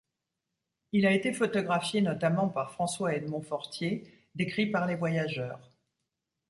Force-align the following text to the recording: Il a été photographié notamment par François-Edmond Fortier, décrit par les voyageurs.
Il 0.93 1.05
a 1.05 1.11
été 1.11 1.31
photographié 1.31 2.01
notamment 2.01 2.49
par 2.49 2.71
François-Edmond 2.71 3.43
Fortier, 3.43 4.11
décrit 4.33 4.65
par 4.65 4.87
les 4.87 4.95
voyageurs. 4.95 5.59